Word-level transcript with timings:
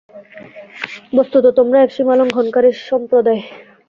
বস্তুত 1.13 1.45
তোমরা 1.57 1.77
এক 1.81 1.89
সীমালংঘনকারী 1.95 2.69
সম্প্রদায়। 2.89 3.41